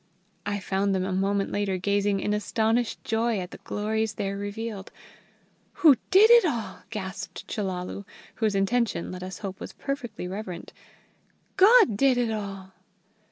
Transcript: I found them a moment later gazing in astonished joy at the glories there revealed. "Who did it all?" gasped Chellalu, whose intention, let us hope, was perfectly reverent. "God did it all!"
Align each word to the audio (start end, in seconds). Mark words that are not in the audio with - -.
I 0.47 0.59
found 0.59 0.95
them 0.95 1.05
a 1.05 1.11
moment 1.13 1.51
later 1.51 1.77
gazing 1.77 2.21
in 2.21 2.33
astonished 2.33 3.03
joy 3.03 3.37
at 3.39 3.51
the 3.51 3.59
glories 3.59 4.13
there 4.15 4.35
revealed. 4.35 4.91
"Who 5.85 5.95
did 6.09 6.31
it 6.31 6.43
all?" 6.43 6.79
gasped 6.89 7.47
Chellalu, 7.47 8.05
whose 8.37 8.55
intention, 8.55 9.11
let 9.11 9.21
us 9.21 9.37
hope, 9.45 9.59
was 9.59 9.73
perfectly 9.73 10.27
reverent. 10.27 10.73
"God 11.55 11.95
did 11.97 12.17
it 12.17 12.31
all!" 12.31 12.73